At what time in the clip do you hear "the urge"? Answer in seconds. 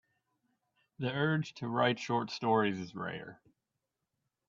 0.97-1.53